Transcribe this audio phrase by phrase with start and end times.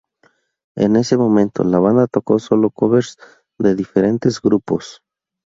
[0.75, 3.19] En ese momento, la banda tocó sólo covers
[3.59, 5.03] de diferentes grupos.